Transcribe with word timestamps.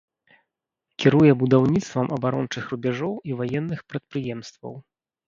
Кіруе 1.01 1.31
будаўніцтвам 1.43 2.07
абарончых 2.15 2.63
рубяжоў 2.73 3.13
і 3.33 3.37
ваенных 3.43 3.85
прадпрыемстваў. 3.93 4.73